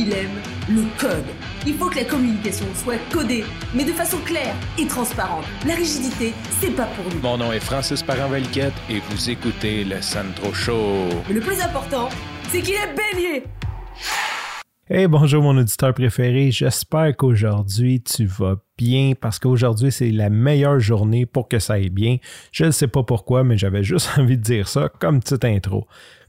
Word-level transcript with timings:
il 0.00 0.12
aime 0.14 0.40
le 0.68 0.82
code. 0.98 1.26
Il 1.66 1.74
faut 1.74 1.90
que 1.90 1.96
la 1.96 2.04
communication 2.04 2.64
soit 2.74 2.96
codée, 3.12 3.44
mais 3.74 3.84
de 3.84 3.92
façon 3.92 4.16
claire 4.24 4.54
et 4.78 4.86
transparente. 4.86 5.44
La 5.66 5.74
rigidité, 5.74 6.32
c'est 6.58 6.74
pas 6.74 6.86
pour 6.86 7.04
nous. 7.12 7.20
Mon 7.20 7.36
nom 7.36 7.52
est 7.52 7.60
Francis 7.60 8.02
Parent-Valquette 8.02 8.72
et 8.88 9.00
vous 9.00 9.28
écoutez 9.28 9.84
le 9.84 10.00
Sandro 10.00 10.54
Show. 10.54 11.08
Mais 11.28 11.34
le 11.34 11.40
plus 11.40 11.60
important, 11.60 12.08
c'est 12.48 12.62
qu'il 12.62 12.74
est 12.74 12.94
bélier. 12.96 13.44
Hey, 14.88 15.06
bonjour 15.06 15.42
mon 15.42 15.56
auditeur 15.58 15.92
préféré. 15.92 16.50
J'espère 16.50 17.14
qu'aujourd'hui 17.16 18.02
tu 18.02 18.24
vas 18.24 18.56
bien 18.78 19.12
parce 19.20 19.38
qu'aujourd'hui 19.38 19.92
c'est 19.92 20.10
la 20.10 20.30
meilleure 20.30 20.80
journée 20.80 21.26
pour 21.26 21.46
que 21.46 21.58
ça 21.58 21.74
aille 21.74 21.90
bien. 21.90 22.16
Je 22.52 22.64
ne 22.64 22.70
sais 22.70 22.88
pas 22.88 23.02
pourquoi, 23.02 23.44
mais 23.44 23.58
j'avais 23.58 23.84
juste 23.84 24.10
envie 24.16 24.38
de 24.38 24.42
dire 24.42 24.66
ça 24.66 24.88
comme 24.88 25.20
petite 25.20 25.44
intro. 25.44 25.86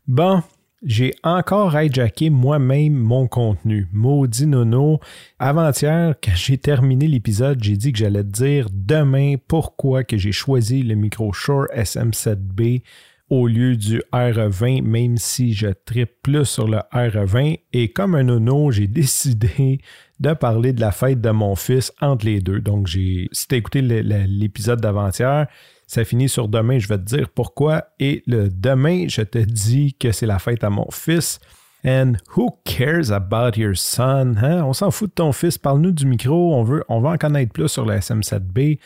Bon, 0.07 0.43
j'ai 0.83 1.13
encore 1.23 1.79
hijacké 1.79 2.29
moi-même 2.29 2.93
mon 2.93 3.27
contenu. 3.27 3.87
Maudit 3.91 4.47
nono. 4.47 4.99
Avant-hier, 5.37 6.15
quand 6.23 6.35
j'ai 6.35 6.57
terminé 6.57 7.07
l'épisode, 7.07 7.63
j'ai 7.63 7.77
dit 7.77 7.91
que 7.91 7.99
j'allais 7.99 8.23
te 8.23 8.29
dire 8.29 8.67
demain 8.71 9.35
pourquoi 9.47 10.03
que 10.03 10.17
j'ai 10.17 10.31
choisi 10.31 10.81
le 10.81 10.95
micro 10.95 11.33
Shure 11.33 11.67
SM7B 11.75 12.81
au 13.29 13.47
lieu 13.47 13.77
du 13.77 14.01
R20, 14.11 14.81
même 14.81 15.17
si 15.17 15.53
je 15.53 15.67
tripe 15.67 16.21
plus 16.21 16.45
sur 16.45 16.67
le 16.67 16.79
R20. 16.91 17.59
Et 17.71 17.89
comme 17.89 18.15
un 18.15 18.23
nono, 18.23 18.71
j'ai 18.71 18.87
décidé 18.87 19.79
de 20.19 20.33
parler 20.33 20.73
de 20.73 20.81
la 20.81 20.91
fête 20.91 21.21
de 21.21 21.29
mon 21.29 21.55
fils 21.55 21.93
entre 22.01 22.25
les 22.25 22.41
deux. 22.41 22.59
Donc, 22.59 22.87
j'ai, 22.87 23.29
si 23.31 23.47
tu 23.47 23.55
as 23.55 23.57
écouté 23.59 23.81
l'épisode 23.81 24.81
d'avant-hier, 24.81 25.47
ça 25.91 26.05
finit 26.05 26.29
sur 26.29 26.47
demain, 26.47 26.79
je 26.79 26.87
vais 26.87 26.97
te 26.97 27.03
dire 27.03 27.27
pourquoi. 27.27 27.83
Et 27.99 28.23
le 28.25 28.47
demain, 28.47 29.09
je 29.09 29.23
te 29.23 29.39
dis 29.39 29.93
que 29.93 30.13
c'est 30.13 30.25
la 30.25 30.39
fête 30.39 30.63
à 30.63 30.69
mon 30.69 30.89
fils. 30.89 31.41
And 31.85 32.13
who 32.33 32.61
cares 32.63 33.11
about 33.11 33.59
your 33.59 33.75
son? 33.75 34.35
Hein? 34.41 34.63
On 34.63 34.71
s'en 34.71 34.89
fout 34.89 35.09
de 35.09 35.15
ton 35.15 35.33
fils. 35.33 35.57
Parle-nous 35.57 35.91
du 35.91 36.05
micro. 36.05 36.55
On 36.55 36.63
veut, 36.63 36.85
on 36.87 37.03
en 37.03 37.17
connaître 37.17 37.51
plus 37.51 37.67
sur 37.67 37.83
le 37.83 37.95
SM7B 37.95 38.79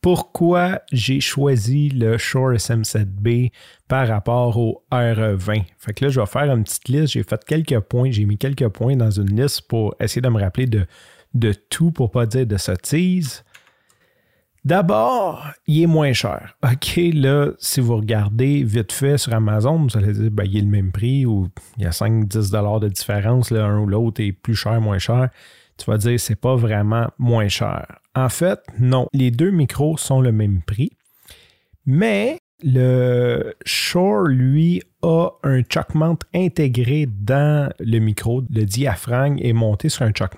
pourquoi 0.00 0.80
j'ai 0.92 1.20
choisi 1.20 1.90
le 1.90 2.16
Shure 2.16 2.52
SM7B 2.54 3.50
par 3.86 4.08
rapport 4.08 4.56
au 4.56 4.82
R20. 4.90 5.64
Fait 5.76 5.92
que 5.92 6.06
là, 6.06 6.10
je 6.10 6.20
vais 6.20 6.26
faire 6.26 6.50
une 6.54 6.64
petite 6.64 6.88
liste. 6.88 7.12
J'ai 7.12 7.22
fait 7.22 7.44
quelques 7.44 7.80
points. 7.80 8.10
J'ai 8.10 8.24
mis 8.24 8.38
quelques 8.38 8.68
points 8.68 8.96
dans 8.96 9.10
une 9.10 9.38
liste 9.38 9.68
pour 9.68 9.94
essayer 10.00 10.22
de 10.22 10.28
me 10.30 10.40
rappeler 10.40 10.64
de, 10.64 10.86
de 11.34 11.52
tout 11.52 11.90
pour 11.90 12.10
pas 12.10 12.24
dire 12.24 12.46
de 12.46 12.56
sottises. 12.56 13.44
D'abord, 14.66 15.46
il 15.68 15.84
est 15.84 15.86
moins 15.86 16.12
cher. 16.12 16.56
OK, 16.64 16.98
là, 17.12 17.52
si 17.60 17.78
vous 17.80 17.98
regardez 17.98 18.64
vite 18.64 18.90
fait 18.90 19.16
sur 19.16 19.32
Amazon, 19.32 19.86
vous 19.86 19.96
allez 19.96 20.12
dire, 20.12 20.28
ben, 20.32 20.42
il 20.42 20.56
est 20.56 20.62
le 20.62 20.66
même 20.66 20.90
prix 20.90 21.24
ou 21.24 21.46
il 21.76 21.84
y 21.84 21.86
a 21.86 21.90
5-10 21.90 22.80
de 22.80 22.88
différence, 22.88 23.52
l'un 23.52 23.78
ou 23.78 23.86
l'autre 23.86 24.20
est 24.20 24.32
plus 24.32 24.56
cher, 24.56 24.80
moins 24.80 24.98
cher. 24.98 25.28
Tu 25.78 25.88
vas 25.88 25.98
dire, 25.98 26.18
c'est 26.18 26.34
pas 26.34 26.56
vraiment 26.56 27.06
moins 27.16 27.46
cher. 27.46 27.86
En 28.16 28.28
fait, 28.28 28.58
non. 28.80 29.06
Les 29.12 29.30
deux 29.30 29.52
micros 29.52 29.98
sont 29.98 30.20
le 30.20 30.32
même 30.32 30.62
prix. 30.62 30.90
Mais 31.84 32.40
le 32.64 33.54
Shure, 33.64 34.24
lui, 34.24 34.82
a 35.02 35.28
un 35.44 35.62
choc 35.72 35.90
intégré 36.34 37.06
dans 37.06 37.72
le 37.78 38.00
micro. 38.00 38.42
Le 38.50 38.64
diaphragme 38.64 39.38
est 39.40 39.52
monté 39.52 39.90
sur 39.90 40.02
un 40.02 40.12
choc 40.12 40.32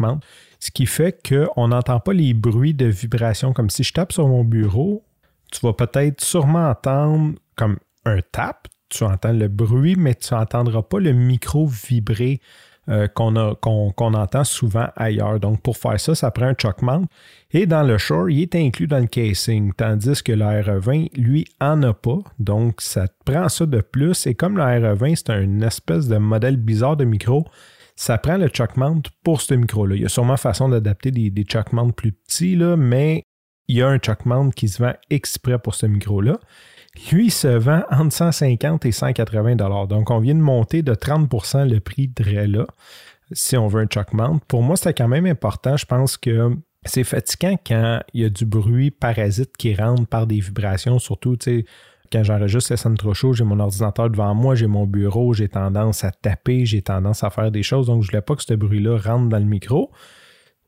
ce 0.60 0.70
qui 0.70 0.86
fait 0.86 1.20
qu'on 1.26 1.68
n'entend 1.68 2.00
pas 2.00 2.12
les 2.12 2.34
bruits 2.34 2.74
de 2.74 2.86
vibration. 2.86 3.52
Comme 3.52 3.70
si 3.70 3.82
je 3.82 3.92
tape 3.92 4.12
sur 4.12 4.28
mon 4.28 4.44
bureau, 4.44 5.04
tu 5.52 5.60
vas 5.64 5.72
peut-être 5.72 6.22
sûrement 6.22 6.70
entendre 6.70 7.34
comme 7.56 7.78
un 8.04 8.20
tap. 8.32 8.68
Tu 8.88 9.04
entends 9.04 9.32
le 9.32 9.48
bruit, 9.48 9.96
mais 9.96 10.14
tu 10.14 10.34
n'entendras 10.34 10.82
pas 10.82 10.98
le 10.98 11.12
micro 11.12 11.66
vibrer 11.66 12.40
euh, 12.88 13.06
qu'on 13.06 14.14
entend 14.14 14.44
souvent 14.44 14.88
ailleurs. 14.96 15.38
Donc, 15.40 15.60
pour 15.60 15.76
faire 15.76 16.00
ça, 16.00 16.14
ça 16.14 16.30
prend 16.30 16.46
un 16.46 16.54
choc 16.58 16.80
mount. 16.80 17.06
Et 17.50 17.66
dans 17.66 17.82
le 17.82 17.98
Shore, 17.98 18.30
il 18.30 18.40
est 18.40 18.54
inclus 18.54 18.86
dans 18.86 18.98
le 18.98 19.06
casing, 19.06 19.74
tandis 19.74 20.22
que 20.22 20.32
le 20.32 20.44
R20, 20.44 21.14
lui, 21.14 21.44
en 21.60 21.82
a 21.82 21.92
pas. 21.92 22.20
Donc, 22.38 22.80
ça 22.80 23.04
prend 23.26 23.50
ça 23.50 23.66
de 23.66 23.82
plus. 23.82 24.26
Et 24.26 24.34
comme 24.34 24.56
le 24.56 24.62
R20, 24.62 25.16
c'est 25.16 25.42
une 25.42 25.62
espèce 25.62 26.08
de 26.08 26.16
modèle 26.16 26.56
bizarre 26.56 26.96
de 26.96 27.04
micro, 27.04 27.44
ça 27.98 28.16
prend 28.16 28.36
le 28.36 28.48
choc 28.52 28.76
mount 28.76 29.02
pour 29.24 29.40
ce 29.40 29.54
micro-là. 29.54 29.96
Il 29.96 30.02
y 30.02 30.04
a 30.04 30.08
sûrement 30.08 30.36
façon 30.36 30.68
d'adapter 30.68 31.10
des, 31.10 31.30
des 31.30 31.44
plus 31.96 32.12
petits, 32.12 32.56
mais 32.56 33.24
il 33.66 33.76
y 33.76 33.82
a 33.82 33.88
un 33.88 33.98
choc 34.00 34.24
mount 34.24 34.50
qui 34.54 34.68
se 34.68 34.80
vend 34.80 34.92
exprès 35.10 35.58
pour 35.58 35.74
ce 35.74 35.86
micro-là. 35.86 36.38
Lui, 37.10 37.26
il 37.26 37.30
se 37.32 37.48
vend 37.48 37.82
entre 37.90 38.12
150 38.12 38.86
et 38.86 38.92
180 38.92 39.56
Donc, 39.86 40.10
on 40.10 40.20
vient 40.20 40.36
de 40.36 40.40
monter 40.40 40.82
de 40.82 40.94
30% 40.94 41.68
le 41.68 41.80
prix 41.80 42.06
de 42.06 42.46
là, 42.46 42.66
si 43.32 43.56
on 43.56 43.66
veut 43.66 43.82
un 43.82 43.88
choc 43.92 44.12
mount. 44.12 44.38
Pour 44.46 44.62
moi, 44.62 44.76
c'est 44.76 44.94
quand 44.96 45.08
même 45.08 45.26
important. 45.26 45.76
Je 45.76 45.84
pense 45.84 46.16
que 46.16 46.56
c'est 46.84 47.02
fatigant 47.02 47.58
quand 47.66 48.00
il 48.14 48.22
y 48.22 48.24
a 48.24 48.30
du 48.30 48.46
bruit 48.46 48.92
parasite 48.92 49.56
qui 49.56 49.74
rentre 49.74 50.06
par 50.06 50.28
des 50.28 50.38
vibrations, 50.38 51.00
surtout, 51.00 51.36
tu 51.36 51.50
sais, 51.50 51.64
quand 52.10 52.22
j'enregistre 52.24 52.74
les 52.74 52.96
trop 52.96 53.14
chaud, 53.14 53.32
j'ai 53.32 53.44
mon 53.44 53.60
ordinateur 53.60 54.10
devant 54.10 54.34
moi, 54.34 54.54
j'ai 54.54 54.66
mon 54.66 54.86
bureau, 54.86 55.32
j'ai 55.32 55.48
tendance 55.48 56.04
à 56.04 56.10
taper, 56.10 56.64
j'ai 56.66 56.82
tendance 56.82 57.24
à 57.24 57.30
faire 57.30 57.50
des 57.50 57.62
choses, 57.62 57.86
donc 57.86 58.02
je 58.02 58.10
voulais 58.10 58.22
pas 58.22 58.36
que 58.36 58.42
ce 58.42 58.54
bruit-là 58.54 58.98
rentre 58.98 59.28
dans 59.28 59.38
le 59.38 59.44
micro. 59.44 59.90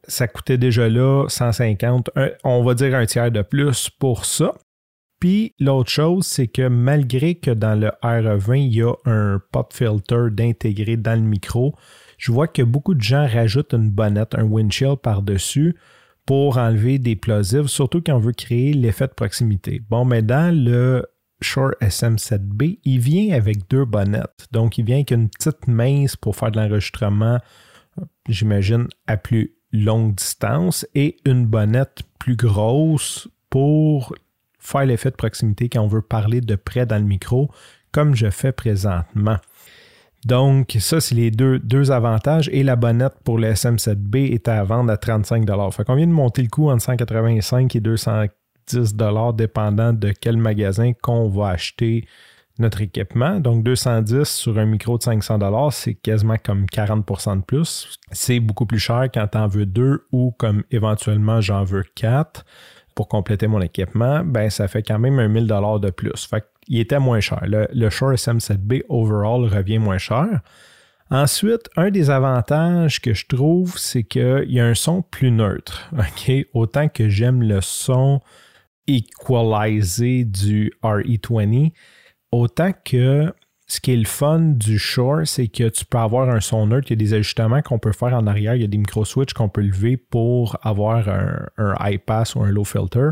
Ça 0.08 0.28
coûtait 0.28 0.58
déjà 0.58 0.88
là 0.88 1.26
150, 1.28 2.10
on 2.44 2.62
va 2.62 2.74
dire 2.74 2.94
un 2.94 3.06
tiers 3.06 3.30
de 3.30 3.42
plus 3.42 3.90
pour 3.90 4.24
ça. 4.24 4.54
Puis 5.20 5.54
l'autre 5.60 5.90
chose, 5.90 6.26
c'est 6.26 6.46
que 6.46 6.68
malgré 6.68 7.34
que 7.34 7.50
dans 7.50 7.78
le 7.78 7.90
R20, 8.02 8.58
il 8.58 8.74
y 8.74 8.82
a 8.82 8.94
un 9.04 9.38
pop 9.52 9.72
filter 9.74 10.30
d'intégrer 10.30 10.96
dans 10.96 11.14
le 11.14 11.26
micro, 11.26 11.74
je 12.16 12.32
vois 12.32 12.48
que 12.48 12.62
beaucoup 12.62 12.94
de 12.94 13.02
gens 13.02 13.26
rajoutent 13.26 13.74
une 13.74 13.90
bonnette, 13.90 14.34
un 14.34 14.44
windshield 14.44 14.96
par-dessus 15.00 15.76
pour 16.24 16.58
enlever 16.58 16.98
des 16.98 17.16
plosives, 17.16 17.66
surtout 17.66 18.00
quand 18.00 18.14
on 18.14 18.20
veut 18.20 18.32
créer 18.32 18.72
l'effet 18.72 19.08
de 19.08 19.12
proximité. 19.12 19.82
Bon, 19.90 20.04
mais 20.06 20.22
dans 20.22 20.54
le 20.54 21.04
Shure 21.40 21.72
SM7B, 21.80 22.78
il 22.84 22.98
vient 23.00 23.34
avec 23.34 23.68
deux 23.68 23.84
bonnettes. 23.84 24.46
Donc, 24.52 24.78
il 24.78 24.84
vient 24.84 24.96
avec 24.96 25.10
une 25.10 25.28
petite 25.28 25.66
mince 25.68 26.16
pour 26.16 26.36
faire 26.36 26.50
de 26.50 26.60
l'enregistrement, 26.60 27.38
j'imagine, 28.28 28.88
à 29.06 29.16
plus 29.16 29.54
longue 29.72 30.14
distance 30.14 30.86
et 30.94 31.16
une 31.24 31.46
bonnette 31.46 32.02
plus 32.18 32.36
grosse 32.36 33.28
pour 33.48 34.14
faire 34.58 34.84
l'effet 34.84 35.10
de 35.10 35.16
proximité 35.16 35.68
quand 35.68 35.80
on 35.80 35.86
veut 35.86 36.02
parler 36.02 36.40
de 36.40 36.54
près 36.54 36.86
dans 36.86 36.98
le 36.98 37.04
micro, 37.04 37.50
comme 37.92 38.14
je 38.14 38.30
fais 38.30 38.52
présentement. 38.52 39.38
Donc, 40.26 40.76
ça, 40.80 41.00
c'est 41.00 41.14
les 41.14 41.30
deux, 41.30 41.90
avantages. 41.90 42.50
Et 42.52 42.62
la 42.62 42.76
bonnette 42.76 43.14
pour 43.24 43.38
le 43.38 43.52
SM7B 43.52 44.32
est 44.34 44.48
à 44.48 44.62
vendre 44.64 44.92
à 44.92 44.96
35 44.96 45.46
Fait 45.72 45.84
qu'on 45.84 45.94
vient 45.94 46.06
de 46.06 46.12
monter 46.12 46.42
le 46.42 46.48
coût 46.48 46.70
entre 46.70 46.82
185 46.82 47.74
et 47.74 47.80
210 48.74 49.36
dépendant 49.36 49.92
de 49.92 50.12
quel 50.12 50.36
magasin 50.36 50.92
qu'on 51.02 51.28
va 51.28 51.48
acheter 51.48 52.06
notre 52.58 52.82
équipement. 52.82 53.40
Donc, 53.40 53.64
210 53.64 54.24
sur 54.28 54.58
un 54.58 54.66
micro 54.66 54.98
de 54.98 55.02
500 55.02 55.70
c'est 55.70 55.94
quasiment 55.94 56.36
comme 56.42 56.66
40 56.66 57.06
de 57.36 57.42
plus. 57.42 57.98
C'est 58.12 58.40
beaucoup 58.40 58.66
plus 58.66 58.78
cher 58.78 59.08
quand 59.12 59.26
tu 59.28 59.38
en 59.38 59.46
veux 59.46 59.66
deux 59.66 60.06
ou 60.12 60.32
comme 60.32 60.62
éventuellement 60.70 61.40
j'en 61.40 61.64
veux 61.64 61.84
quatre 61.94 62.44
pour 62.94 63.08
compléter 63.08 63.46
mon 63.46 63.60
équipement, 63.60 64.22
ben 64.24 64.50
ça 64.50 64.68
fait 64.68 64.82
quand 64.82 64.98
même 64.98 65.18
un 65.18 65.28
1000 65.28 65.46
de 65.46 65.90
plus. 65.90 66.26
Fait 66.26 66.44
était 66.68 66.98
moins 66.98 67.20
cher. 67.20 67.40
Le, 67.46 67.66
le 67.72 67.90
Shure 67.90 68.12
SM7B 68.12 68.82
overall 68.88 69.44
revient 69.44 69.78
moins 69.78 69.98
cher. 69.98 70.40
Ensuite, 71.10 71.68
un 71.76 71.90
des 71.90 72.10
avantages 72.10 73.00
que 73.00 73.14
je 73.14 73.26
trouve, 73.26 73.76
c'est 73.78 74.04
qu'il 74.04 74.44
y 74.48 74.60
a 74.60 74.66
un 74.66 74.74
son 74.74 75.02
plus 75.02 75.32
neutre. 75.32 75.90
Autant 76.54 76.88
que 76.88 77.08
j'aime 77.08 77.42
le 77.42 77.60
son 77.60 78.20
equalisé 78.86 80.24
du 80.24 80.72
RE20, 80.82 81.72
autant 82.32 82.72
que 82.84 83.32
ce 83.70 83.80
qui 83.80 83.92
est 83.92 83.96
le 83.96 84.04
fun 84.04 84.40
du 84.40 84.78
Shore, 84.78 85.20
c'est 85.26 85.46
que 85.46 85.68
tu 85.68 85.84
peux 85.84 85.98
avoir 85.98 86.28
un 86.28 86.40
son 86.40 86.66
neutre, 86.66 86.88
il 86.90 86.94
y 86.94 86.94
a 86.94 86.96
des 86.96 87.14
ajustements 87.14 87.62
qu'on 87.62 87.78
peut 87.78 87.92
faire 87.92 88.14
en 88.14 88.26
arrière, 88.26 88.56
il 88.56 88.62
y 88.62 88.64
a 88.64 88.68
des 88.68 88.78
micro-switches 88.78 89.32
qu'on 89.32 89.48
peut 89.48 89.60
lever 89.60 89.96
pour 89.96 90.58
avoir 90.62 91.08
un, 91.08 91.74
high 91.80 92.00
pass 92.00 92.34
ou 92.34 92.42
un 92.42 92.50
low 92.50 92.64
filter. 92.64 93.10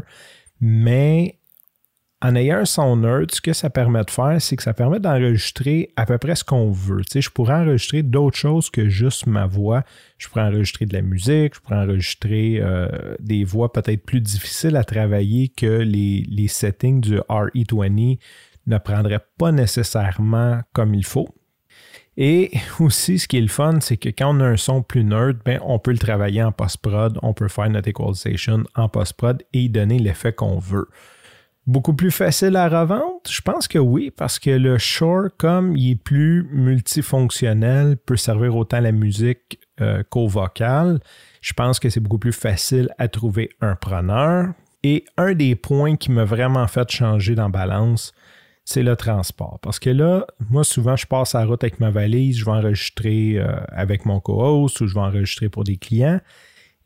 Mais 0.60 1.38
en 2.20 2.34
ayant 2.34 2.64
son 2.64 2.96
neutre, 2.96 3.36
ce 3.36 3.40
que 3.40 3.52
ça 3.52 3.70
permet 3.70 4.02
de 4.02 4.10
faire, 4.10 4.40
c'est 4.40 4.56
que 4.56 4.62
ça 4.64 4.74
permet 4.74 4.98
d'enregistrer 4.98 5.90
à 5.94 6.04
peu 6.04 6.18
près 6.18 6.34
ce 6.34 6.42
qu'on 6.42 6.72
veut. 6.72 7.04
Tu 7.04 7.22
je 7.22 7.30
pourrais 7.30 7.54
enregistrer 7.54 8.02
d'autres 8.02 8.36
choses 8.36 8.70
que 8.70 8.88
juste 8.88 9.26
ma 9.26 9.46
voix. 9.46 9.84
Je 10.18 10.28
pourrais 10.28 10.42
enregistrer 10.42 10.86
de 10.86 10.94
la 10.94 11.02
musique, 11.02 11.54
je 11.54 11.60
pourrais 11.60 11.76
enregistrer 11.76 12.58
euh, 12.60 12.88
des 13.20 13.44
voix 13.44 13.72
peut-être 13.72 14.04
plus 14.04 14.20
difficiles 14.20 14.74
à 14.74 14.82
travailler 14.82 15.48
que 15.48 15.66
les, 15.66 16.48
settings 16.48 17.00
du 17.00 17.18
RE20 17.18 18.18
ne 18.66 18.78
prendrait 18.78 19.24
pas 19.38 19.52
nécessairement 19.52 20.60
comme 20.72 20.94
il 20.94 21.04
faut. 21.04 21.28
Et 22.16 22.50
aussi, 22.80 23.20
ce 23.20 23.28
qui 23.28 23.38
est 23.38 23.42
le 23.42 23.46
fun, 23.46 23.78
c'est 23.80 23.96
que 23.96 24.08
quand 24.08 24.36
on 24.36 24.40
a 24.40 24.44
un 24.44 24.56
son 24.56 24.82
plus 24.82 25.04
neutre, 25.04 25.38
ben, 25.44 25.60
on 25.62 25.78
peut 25.78 25.92
le 25.92 25.98
travailler 25.98 26.42
en 26.42 26.50
post-prod, 26.50 27.16
on 27.22 27.32
peut 27.32 27.46
faire 27.46 27.70
notre 27.70 27.88
equalization 27.88 28.64
en 28.74 28.88
post-prod 28.88 29.40
et 29.52 29.60
y 29.60 29.70
donner 29.70 30.00
l'effet 30.00 30.32
qu'on 30.32 30.58
veut. 30.58 30.88
Beaucoup 31.68 31.92
plus 31.92 32.10
facile 32.10 32.56
à 32.56 32.66
revendre? 32.66 33.20
Je 33.28 33.42
pense 33.42 33.68
que 33.68 33.78
oui, 33.78 34.10
parce 34.10 34.38
que 34.38 34.48
le 34.48 34.78
Shore, 34.78 35.28
comme 35.36 35.76
il 35.76 35.90
est 35.90 36.02
plus 36.02 36.48
multifonctionnel, 36.50 37.98
peut 37.98 38.16
servir 38.16 38.56
autant 38.56 38.80
la 38.80 38.90
musique 38.90 39.60
euh, 39.82 40.02
co-vocal, 40.08 40.98
je 41.42 41.52
pense 41.52 41.78
que 41.78 41.90
c'est 41.90 42.00
beaucoup 42.00 42.18
plus 42.18 42.32
facile 42.32 42.88
à 42.96 43.08
trouver 43.08 43.50
un 43.60 43.76
preneur. 43.76 44.54
Et 44.82 45.04
un 45.18 45.34
des 45.34 45.56
points 45.56 45.96
qui 45.96 46.10
m'a 46.10 46.24
vraiment 46.24 46.66
fait 46.68 46.90
changer 46.90 47.34
dans 47.34 47.50
Balance, 47.50 48.14
c'est 48.64 48.82
le 48.82 48.96
transport. 48.96 49.58
Parce 49.60 49.78
que 49.78 49.90
là, 49.90 50.26
moi, 50.48 50.64
souvent, 50.64 50.96
je 50.96 51.04
passe 51.04 51.34
à 51.34 51.40
la 51.40 51.44
route 51.44 51.62
avec 51.62 51.80
ma 51.80 51.90
valise, 51.90 52.38
je 52.38 52.46
vais 52.46 52.50
enregistrer 52.50 53.38
euh, 53.38 53.60
avec 53.72 54.06
mon 54.06 54.20
co-host 54.20 54.80
ou 54.80 54.86
je 54.86 54.94
vais 54.94 55.00
enregistrer 55.00 55.50
pour 55.50 55.64
des 55.64 55.76
clients. 55.76 56.22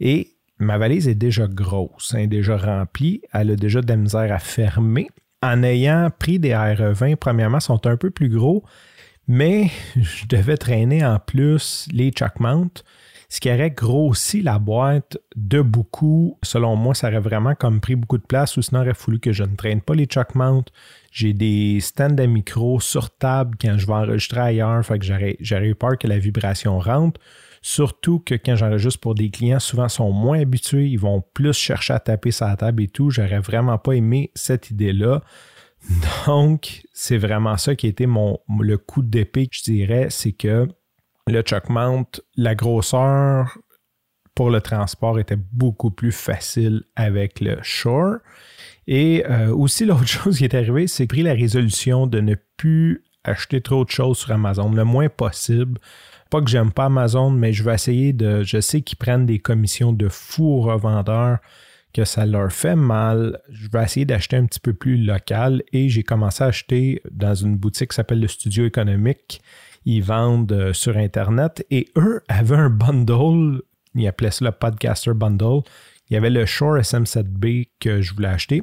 Et 0.00 0.32
ma 0.62 0.78
valise 0.78 1.08
est 1.08 1.14
déjà 1.14 1.46
grosse, 1.46 2.14
elle 2.14 2.22
est 2.22 2.26
déjà 2.28 2.56
remplie, 2.56 3.22
elle 3.32 3.50
a 3.50 3.56
déjà 3.56 3.80
de 3.80 3.88
la 3.88 3.96
misère 3.96 4.32
à 4.32 4.38
fermer. 4.38 5.08
En 5.42 5.62
ayant 5.62 6.08
pris 6.16 6.38
des 6.38 6.50
ARE20, 6.50 7.16
premièrement, 7.16 7.60
sont 7.60 7.86
un 7.86 7.96
peu 7.96 8.10
plus 8.10 8.28
gros, 8.28 8.64
mais 9.26 9.70
je 9.96 10.26
devais 10.28 10.56
traîner 10.56 11.04
en 11.04 11.18
plus 11.18 11.88
les 11.92 12.10
chuck 12.10 12.40
mounts 12.40 12.82
ce 13.32 13.40
qui 13.40 13.50
aurait 13.50 13.70
grossi 13.70 14.42
la 14.42 14.58
boîte 14.58 15.16
de 15.36 15.62
beaucoup. 15.62 16.38
Selon 16.42 16.76
moi, 16.76 16.94
ça 16.94 17.08
aurait 17.08 17.18
vraiment 17.18 17.54
comme 17.54 17.80
pris 17.80 17.96
beaucoup 17.96 18.18
de 18.18 18.26
place 18.26 18.58
ou 18.58 18.62
sinon 18.62 18.82
il 18.82 18.88
aurait 18.88 18.94
fallu 18.94 19.20
que 19.20 19.32
je 19.32 19.42
ne 19.42 19.56
traîne 19.56 19.80
pas 19.80 19.94
les 19.94 20.04
chuck 20.04 20.34
mounts. 20.34 20.66
J'ai 21.10 21.32
des 21.32 21.80
stands 21.80 22.10
de 22.10 22.26
micro 22.26 22.78
sur 22.78 23.08
table 23.08 23.56
quand 23.58 23.78
je 23.78 23.86
vais 23.86 23.94
enregistrer 23.94 24.40
ailleurs, 24.40 24.84
fait 24.84 24.98
que 24.98 25.06
j'aurais 25.40 25.66
eu 25.66 25.74
peur 25.74 25.96
que 25.96 26.06
la 26.06 26.18
vibration 26.18 26.78
rentre. 26.78 27.18
Surtout 27.64 28.18
que 28.18 28.34
quand 28.34 28.56
j'enregistre 28.56 28.98
pour 28.98 29.14
des 29.14 29.30
clients, 29.30 29.60
souvent 29.60 29.88
sont 29.88 30.10
moins 30.10 30.40
habitués, 30.40 30.88
ils 30.88 30.98
vont 30.98 31.22
plus 31.32 31.52
chercher 31.52 31.94
à 31.94 32.00
taper 32.00 32.32
sa 32.32 32.54
table 32.56 32.82
et 32.82 32.88
tout. 32.88 33.10
J'aurais 33.10 33.38
vraiment 33.38 33.78
pas 33.78 33.92
aimé 33.92 34.32
cette 34.34 34.70
idée-là. 34.70 35.22
Donc, 36.26 36.82
c'est 36.92 37.18
vraiment 37.18 37.56
ça 37.56 37.76
qui 37.76 37.86
a 37.86 37.90
été 37.90 38.06
le 38.06 38.76
coup 38.76 39.02
d'épée, 39.02 39.48
je 39.50 39.62
dirais, 39.62 40.08
c'est 40.10 40.32
que 40.32 40.68
le 41.28 41.42
chuck 41.42 41.68
mount, 41.68 42.20
la 42.36 42.56
grosseur 42.56 43.56
pour 44.34 44.50
le 44.50 44.60
transport 44.60 45.20
était 45.20 45.36
beaucoup 45.36 45.90
plus 45.90 46.12
facile 46.12 46.82
avec 46.96 47.40
le 47.40 47.58
Shore. 47.62 48.16
Et 48.86 49.24
euh, 49.28 49.54
aussi, 49.54 49.84
l'autre 49.86 50.06
chose 50.06 50.38
qui 50.38 50.44
est 50.44 50.54
arrivée, 50.54 50.88
c'est 50.88 51.06
pris 51.06 51.22
la 51.22 51.34
résolution 51.34 52.06
de 52.08 52.20
ne 52.20 52.34
plus 52.56 53.04
acheter 53.24 53.60
trop 53.60 53.84
de 53.84 53.90
choses 53.90 54.18
sur 54.18 54.32
Amazon, 54.32 54.72
le 54.72 54.84
moins 54.84 55.08
possible. 55.08 55.78
Pas 56.32 56.40
que 56.40 56.50
j'aime 56.50 56.72
pas 56.72 56.86
Amazon, 56.86 57.30
mais 57.30 57.52
je 57.52 57.62
vais 57.62 57.74
essayer 57.74 58.12
de. 58.12 58.42
Je 58.42 58.60
sais 58.60 58.80
qu'ils 58.80 58.96
prennent 58.96 59.26
des 59.26 59.38
commissions 59.38 59.92
de 59.92 60.08
fous 60.08 60.62
revendeurs, 60.62 61.38
que 61.92 62.04
ça 62.04 62.24
leur 62.24 62.50
fait 62.50 62.74
mal. 62.74 63.38
Je 63.50 63.68
vais 63.70 63.84
essayer 63.84 64.06
d'acheter 64.06 64.36
un 64.36 64.46
petit 64.46 64.58
peu 64.58 64.72
plus 64.72 64.96
local 64.96 65.62
et 65.72 65.90
j'ai 65.90 66.02
commencé 66.02 66.42
à 66.42 66.46
acheter 66.46 67.02
dans 67.10 67.34
une 67.34 67.56
boutique 67.56 67.90
qui 67.90 67.96
s'appelle 67.96 68.20
le 68.20 68.28
Studio 68.28 68.64
Économique 68.64 69.42
ils 69.84 70.02
vendent 70.02 70.52
euh, 70.52 70.72
sur 70.72 70.96
Internet. 70.96 71.66
Et 71.70 71.88
eux 71.96 72.22
avaient 72.28 72.56
un 72.56 72.70
bundle, 72.70 73.62
ils 73.94 74.06
appelaient 74.06 74.30
ça 74.30 74.44
le 74.44 74.52
Podcaster 74.52 75.12
Bundle. 75.14 75.60
Il 76.08 76.14
y 76.14 76.16
avait 76.16 76.30
le 76.30 76.46
Shure 76.46 76.78
SM7B 76.78 77.68
que 77.80 78.00
je 78.00 78.14
voulais 78.14 78.28
acheter. 78.28 78.62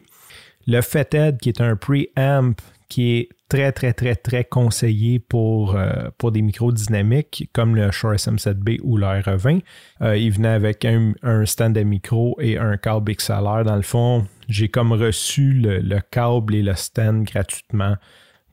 Le 0.67 0.81
Fethead, 0.81 1.39
qui 1.39 1.49
est 1.49 1.61
un 1.61 1.75
preamp 1.75 2.61
qui 2.89 3.11
est 3.17 3.29
très, 3.49 3.71
très, 3.71 3.93
très, 3.93 4.15
très 4.15 4.43
conseillé 4.45 5.19
pour, 5.19 5.75
euh, 5.75 6.09
pour 6.17 6.31
des 6.31 6.41
micros 6.41 6.71
dynamiques 6.71 7.49
comme 7.51 7.75
le 7.75 7.91
Shure 7.91 8.13
SM7B 8.13 8.79
ou 8.83 8.97
le 8.97 9.07
RE20. 9.07 9.61
Euh, 10.01 10.15
il 10.15 10.31
venait 10.31 10.49
avec 10.49 10.85
un, 10.85 11.13
stand 11.45 11.73
de 11.73 11.81
micro 11.81 12.37
et 12.39 12.57
un 12.57 12.77
câble 12.77 13.13
XLR. 13.13 13.63
Dans 13.65 13.75
le 13.75 13.81
fond, 13.81 14.27
j'ai 14.47 14.69
comme 14.69 14.93
reçu 14.93 15.53
le, 15.53 15.99
câble 16.11 16.55
et 16.55 16.61
le 16.61 16.75
stand 16.75 17.23
gratuitement 17.23 17.95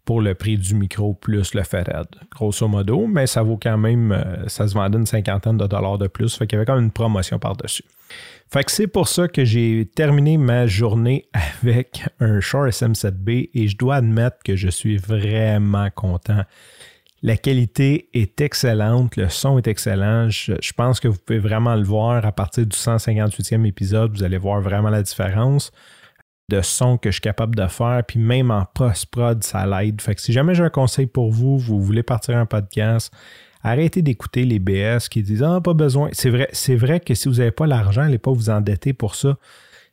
pour 0.06 0.20
le 0.20 0.34
prix 0.34 0.56
du 0.56 0.74
micro 0.74 1.14
plus 1.14 1.52
le 1.52 1.64
Fethead, 1.64 2.06
grosso 2.30 2.66
modo, 2.68 3.06
mais 3.08 3.26
ça 3.26 3.42
vaut 3.42 3.58
quand 3.60 3.76
même, 3.76 4.12
euh, 4.12 4.48
ça 4.48 4.66
se 4.68 4.72
vendait 4.72 4.98
une 4.98 5.04
cinquantaine 5.04 5.58
de 5.58 5.66
dollars 5.66 5.98
de 5.98 6.06
plus, 6.06 6.34
fait 6.36 6.46
qu'il 6.46 6.56
y 6.56 6.58
avait 6.58 6.64
quand 6.64 6.76
même 6.76 6.84
une 6.84 6.92
promotion 6.92 7.40
par-dessus. 7.40 7.84
Fait 8.48 8.62
que 8.62 8.70
c'est 8.70 8.86
pour 8.86 9.08
ça 9.08 9.26
que 9.26 9.44
j'ai 9.44 9.90
terminé 9.94 10.38
ma 10.38 10.68
journée 10.68 11.26
avec 11.62 12.04
un 12.20 12.40
Shure 12.40 12.68
SM7B 12.68 13.50
et 13.52 13.66
je 13.66 13.76
dois 13.76 13.96
admettre 13.96 14.38
que 14.44 14.54
je 14.54 14.68
suis 14.68 14.96
vraiment 14.96 15.90
content. 15.90 16.44
La 17.22 17.36
qualité 17.36 18.08
est 18.14 18.40
excellente, 18.40 19.16
le 19.16 19.28
son 19.28 19.58
est 19.58 19.66
excellent. 19.66 20.30
Je, 20.30 20.52
je, 20.62 20.72
pense 20.72 21.00
que 21.00 21.08
vous 21.08 21.18
pouvez 21.18 21.40
vraiment 21.40 21.74
le 21.74 21.82
voir 21.82 22.24
à 22.24 22.30
partir 22.30 22.64
du 22.64 22.76
158e 22.76 23.66
épisode. 23.66 24.12
Vous 24.16 24.22
allez 24.22 24.38
voir 24.38 24.60
vraiment 24.60 24.90
la 24.90 25.02
différence 25.02 25.72
de 26.48 26.60
son 26.60 26.96
que 26.96 27.10
je 27.10 27.14
suis 27.14 27.20
capable 27.20 27.56
de 27.56 27.66
faire, 27.66 28.02
puis 28.06 28.18
même 28.18 28.50
en 28.50 28.64
post-prod, 28.64 29.42
ça 29.42 29.66
l'aide. 29.66 30.00
Fait 30.00 30.14
que 30.14 30.20
si 30.20 30.32
jamais 30.32 30.54
j'ai 30.54 30.62
un 30.62 30.70
conseil 30.70 31.06
pour 31.06 31.30
vous, 31.32 31.58
vous 31.58 31.82
voulez 31.82 32.02
partir 32.02 32.36
un 32.36 32.46
podcast, 32.46 33.12
arrêtez 33.62 34.02
d'écouter 34.02 34.44
les 34.44 34.58
BS 34.58 35.08
qui 35.10 35.22
disent 35.22 35.42
Ah, 35.42 35.60
pas 35.60 35.74
besoin. 35.74 36.10
C'est 36.12 36.30
vrai, 36.30 36.48
c'est 36.52 36.76
vrai 36.76 37.00
que 37.00 37.14
si 37.14 37.28
vous 37.28 37.36
n'avez 37.36 37.50
pas 37.50 37.66
l'argent, 37.66 38.02
n'allez 38.02 38.18
pas 38.18 38.30
vous 38.30 38.50
endetter 38.50 38.92
pour 38.92 39.16
ça. 39.16 39.36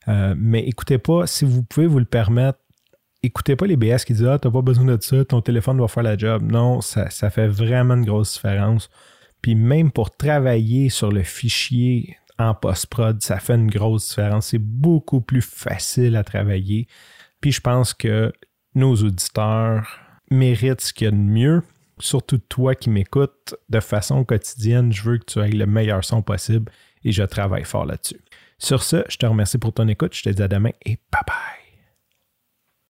Euh, 0.08 0.36
mais 0.38 0.60
écoutez 0.68 0.98
pas, 0.98 1.26
si 1.28 1.46
vous 1.46 1.64
pouvez 1.64 1.88
vous 1.88 2.00
le 2.00 2.06
permettre, 2.06 2.60
écoutez 3.24 3.56
pas 3.56 3.66
les 3.66 3.78
BS 3.78 4.06
qui 4.06 4.14
disent 4.14 4.28
Ah, 4.28 4.38
t'as 4.38 4.52
pas 4.52 4.62
besoin 4.62 4.86
de 4.86 4.98
ça, 5.02 5.26
ton 5.26 5.42
téléphone 5.42 5.80
va 5.80 5.88
faire 5.88 6.04
la 6.04 6.18
job. 6.18 6.44
Non, 6.44 6.82
ça, 6.82 7.10
ça 7.10 7.32
fait 7.32 7.48
vraiment 7.48 7.96
une 7.96 8.06
grosse 8.06 8.34
différence. 8.34 8.92
Puis 9.42 9.56
même 9.56 9.92
pour 9.92 10.16
travailler 10.16 10.90
sur 10.90 11.12
le 11.12 11.24
fichier 11.24 12.18
post-prod, 12.54 13.22
ça 13.22 13.40
fait 13.40 13.56
une 13.56 13.70
grosse 13.70 14.10
différence. 14.10 14.48
C'est 14.48 14.58
beaucoup 14.58 15.22
plus 15.22 15.42
facile 15.42 16.16
à 16.16 16.24
travailler. 16.24 16.88
Puis 17.42 17.52
je 17.52 17.62
pense 17.62 17.94
que 17.94 18.32
nos 18.76 18.96
auditeurs 18.96 20.00
méritent 20.30 20.82
ce 20.82 20.94
qu'il 20.94 21.06
y 21.06 21.08
a 21.08 21.12
de 21.12 21.16
mieux. 21.16 21.62
Surtout 22.00 22.38
toi 22.38 22.76
qui 22.76 22.90
m'écoutes 22.90 23.56
de 23.70 23.80
façon 23.80 24.24
quotidienne, 24.26 24.92
je 24.92 25.04
veux 25.04 25.18
que 25.18 25.26
tu 25.26 25.40
aies 25.40 25.48
le 25.50 25.66
meilleur 25.66 26.04
son 26.04 26.22
possible 26.22 26.72
et 27.04 27.12
je 27.12 27.24
travaille 27.24 27.66
fort 27.66 27.86
là-dessus. 27.86 28.20
Sur 28.58 28.84
ce, 28.84 29.04
je 29.10 29.18
te 29.18 29.26
remercie 29.26 29.58
pour 29.58 29.74
ton 29.74 29.88
écoute. 29.88 30.14
Je 30.16 30.24
te 30.24 30.30
dis 30.30 30.42
à 30.42 30.48
demain 30.48 30.72
et 30.86 30.98
bye 31.12 31.22
bye. 31.28 31.63